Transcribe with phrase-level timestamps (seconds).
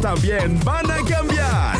[0.00, 1.76] también van a cambiar.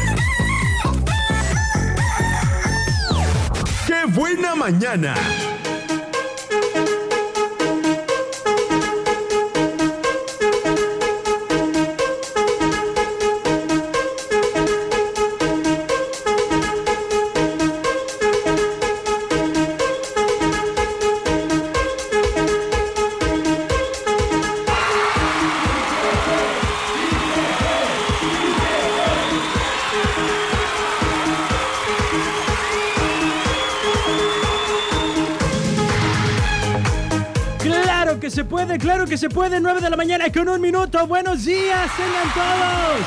[3.87, 5.15] ¡Qué buena mañana!
[38.31, 39.61] Se puede, claro que se puede.
[39.61, 41.07] 9 de la mañana con un minuto.
[41.07, 43.07] Buenos días, tengan todos.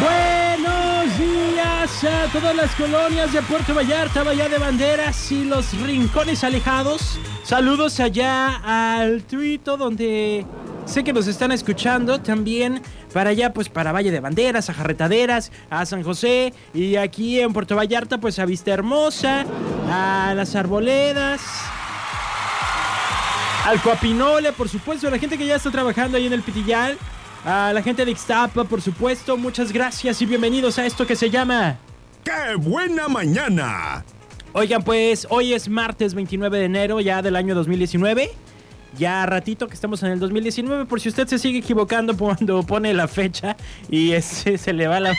[0.00, 6.44] Buenos días a todas las colonias de Puerto Vallarta, Bahía de Banderas y los rincones
[6.44, 7.18] alejados.
[7.44, 10.44] Saludos allá al Tuito donde
[10.84, 12.20] sé que nos están escuchando.
[12.20, 12.82] También
[13.12, 16.52] para allá, pues para Valle de Banderas, a Jarretaderas, a San José.
[16.74, 19.44] Y aquí en Puerto Vallarta, pues a Vista Hermosa,
[19.90, 21.40] a las Arboledas.
[23.68, 26.96] Al Coapinole, por supuesto, a la gente que ya está trabajando ahí en el Pitillal.
[27.44, 29.36] A la gente de Ixtapa, por supuesto.
[29.36, 31.76] Muchas gracias y bienvenidos a esto que se llama...
[32.24, 34.06] ¡Qué buena mañana!
[34.54, 38.30] Oigan, pues hoy es martes 29 de enero ya del año 2019.
[38.96, 42.94] Ya ratito que estamos en el 2019, por si usted se sigue equivocando cuando pone
[42.94, 43.54] la fecha
[43.90, 45.12] y se le va la...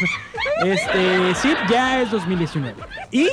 [0.66, 2.73] Este, sí, ya es 2019.
[3.11, 3.28] Y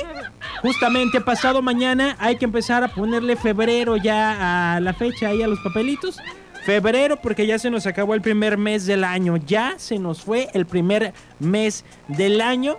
[0.61, 5.47] justamente pasado mañana hay que empezar a ponerle febrero ya a la fecha ahí a
[5.47, 6.17] los papelitos.
[6.65, 9.37] Febrero porque ya se nos acabó el primer mes del año.
[9.37, 12.77] Ya se nos fue el primer mes del año.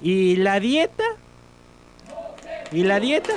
[0.00, 1.04] Y la dieta...
[2.70, 3.32] ¿Y la dieta?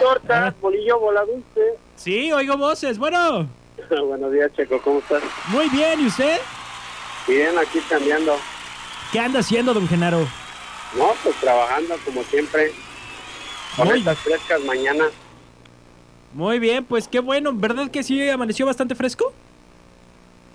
[0.00, 1.78] Torta, bolillo, bola dulce.
[1.96, 2.98] Sí, oigo voces.
[2.98, 3.46] Bueno,
[4.06, 5.22] Buenos días, Checo, ¿cómo estás?
[5.48, 6.00] muy bien.
[6.00, 6.38] ¿Y usted?
[7.28, 8.36] Bien, aquí cambiando.
[9.14, 10.26] ¿Qué anda haciendo, don Genaro?
[10.98, 12.72] No, pues trabajando como siempre.
[13.76, 15.12] Con Muy- estas frescas mañanas.
[16.32, 17.52] Muy bien, pues qué bueno.
[17.54, 19.32] ¿Verdad que sí amaneció bastante fresco?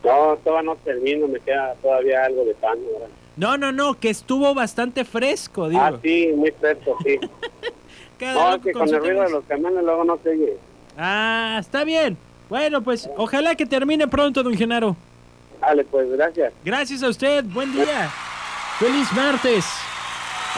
[0.03, 2.78] No, todavía no termino, me queda todavía algo de pan.
[2.92, 3.08] ¿verdad?
[3.38, 5.81] No, no, no, que estuvo bastante fresco, digo.
[5.81, 7.18] Ah, sí, muy fresco, sí.
[8.19, 10.58] Cada no, que con el ruido de los camiones luego no se oye.
[10.98, 12.18] Ah, está bien.
[12.50, 14.98] Bueno, pues ojalá que termine pronto, don Genaro.
[15.62, 16.52] Dale, pues, gracias.
[16.66, 18.12] Gracias a usted, buen día.
[18.80, 19.66] Feliz martes.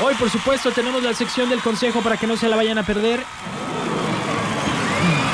[0.04, 2.84] Hoy, por supuesto, tenemos la sección del consejo para que no se la vayan a
[2.84, 3.20] perder.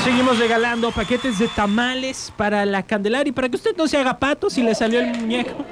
[0.05, 4.17] Seguimos regalando paquetes de tamales para la Candelaria y para que usted no se haga
[4.17, 5.65] pato si le salió el muñeco.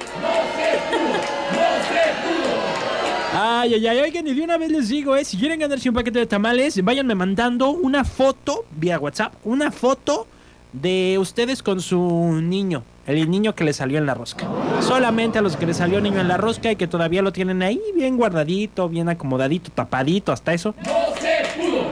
[3.34, 5.96] Ay, ay, ay, oigan, y de una vez les digo, eh, si quieren ganarse un
[5.96, 10.28] paquete de tamales, váyanme mandando una foto vía WhatsApp, una foto
[10.74, 11.98] de ustedes con su
[12.42, 14.48] niño, el niño que le salió en la rosca.
[14.82, 17.62] Solamente a los que le salió niño en la rosca y que todavía lo tienen
[17.62, 20.76] ahí bien guardadito, bien acomodadito, tapadito, hasta eso.
[20.86, 21.86] ¡No se pudo!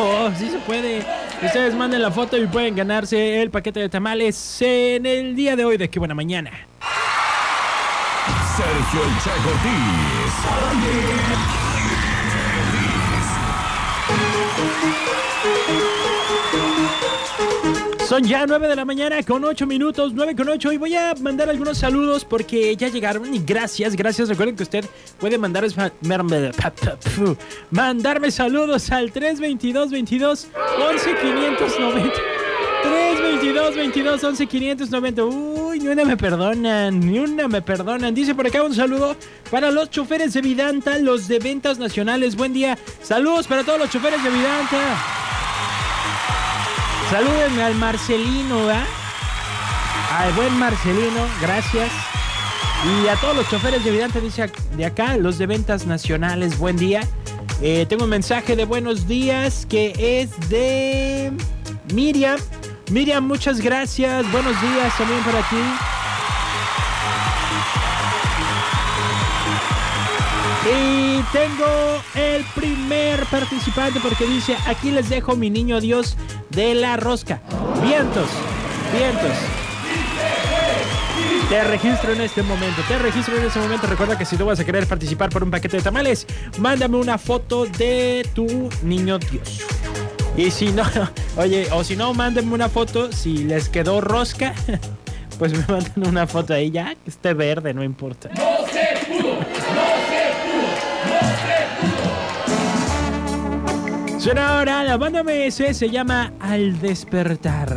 [0.00, 1.04] Oh, sí se puede.
[1.42, 5.64] Ustedes manden la foto y pueden ganarse el paquete de tamales en el día de
[5.64, 6.50] hoy de Qué Buena Mañana.
[8.56, 10.79] Sergio El
[18.10, 21.14] Son ya 9 de la mañana con 8 minutos, 9 con 8 y voy a
[21.20, 24.28] mandar algunos saludos porque ya llegaron y gracias, gracias.
[24.28, 24.84] Recuerden que usted
[25.20, 25.64] puede mandar,
[27.70, 30.48] mandarme saludos al 322 22
[30.90, 32.14] 11 590.
[32.82, 35.24] 322 22 11 590.
[35.24, 38.12] Uy, ni una me perdonan, ni una me perdonan.
[38.12, 39.14] Dice por acá un saludo
[39.52, 42.34] para los choferes de Vidanta, los de ventas nacionales.
[42.34, 42.76] Buen día.
[43.04, 45.19] Saludos para todos los choferes de Vidanta.
[47.10, 48.70] Salúdenme al Marcelino.
[50.16, 51.90] Al buen Marcelino, gracias.
[52.84, 56.76] Y a todos los choferes de Vidanta, dice de acá, los de ventas nacionales, buen
[56.76, 57.00] día.
[57.60, 61.32] Eh, tengo un mensaje de buenos días que es de
[61.92, 62.38] Miriam.
[62.92, 64.30] Miriam, muchas gracias.
[64.30, 65.56] Buenos días también para ti.
[70.72, 76.16] Y tengo el primer participante porque dice, aquí les dejo mi niño Dios
[76.50, 77.42] de la rosca.
[77.82, 78.28] Vientos,
[78.92, 79.36] vientos.
[81.48, 83.86] Te registro en este momento, te registro en este momento.
[83.86, 86.26] Recuerda que si tú vas a querer participar por un paquete de tamales,
[86.58, 89.60] mándame una foto de tu niño Dios.
[90.36, 90.84] Y si no,
[91.36, 94.54] oye, o si no, mándenme una foto si les quedó rosca.
[95.38, 98.28] Pues me mandan una foto ahí ya, que esté verde, no importa.
[104.20, 107.74] Suena ahora la banda MS, se llama Al despertar.